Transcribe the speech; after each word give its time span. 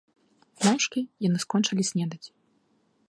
Моўчкі 0.63 0.99
яны 1.27 1.37
скончылі 1.45 1.83
снедаць. 1.91 2.23